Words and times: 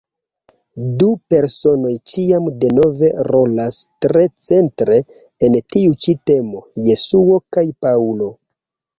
Du 1.01 1.07
personoj 1.33 1.89
ĉiam 2.13 2.47
denove 2.63 3.09
rolas 3.27 3.77
tre 4.05 4.23
centre 4.47 4.97
en 5.49 5.59
tiu 5.75 5.93
ĉi 6.05 6.15
temo: 6.31 6.63
Jesuo 6.87 7.37
kaj 7.57 7.65
Paŭlo. 7.87 8.31